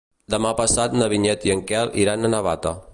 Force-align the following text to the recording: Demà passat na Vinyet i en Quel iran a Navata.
Demà 0.33 0.53
passat 0.61 0.95
na 1.01 1.11
Vinyet 1.15 1.47
i 1.49 1.55
en 1.57 1.65
Quel 1.73 1.95
iran 2.07 2.25
a 2.31 2.35
Navata. 2.37 2.75